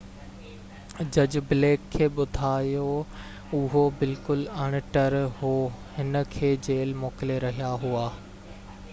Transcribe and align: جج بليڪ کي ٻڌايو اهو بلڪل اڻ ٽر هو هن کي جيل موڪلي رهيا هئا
جج 1.15 1.35
بليڪ 1.49 1.81
کي 1.95 2.05
ٻڌايو 2.19 2.85
اهو 3.57 3.83
بلڪل 3.99 4.41
اڻ 4.63 4.77
ٽر 4.95 5.17
هو 5.41 5.51
هن 5.99 6.17
کي 6.37 6.51
جيل 6.69 6.95
موڪلي 7.03 7.37
رهيا 7.45 7.69
هئا 7.85 8.03